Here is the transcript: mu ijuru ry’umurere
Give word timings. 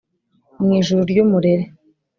mu 0.63 0.69
ijuru 0.79 1.01
ry’umurere 1.09 1.63